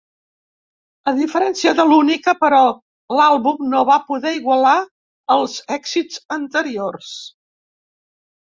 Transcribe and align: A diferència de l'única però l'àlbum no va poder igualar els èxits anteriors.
A 1.09 1.11
diferència 1.19 1.73
de 1.79 1.85
l'única 1.89 2.33
però 2.39 2.61
l'àlbum 3.19 3.61
no 3.75 3.83
va 3.91 3.99
poder 4.09 4.33
igualar 4.39 4.73
els 5.37 5.61
èxits 5.79 6.25
anteriors. 6.41 7.15